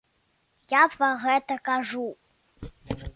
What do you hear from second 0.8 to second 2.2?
пра гэта кажу.